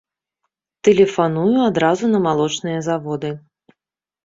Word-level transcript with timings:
Тэлефаную 0.89 1.59
адразу 1.69 2.11
на 2.15 2.23
малочныя 2.25 2.79
заводы. 2.91 3.31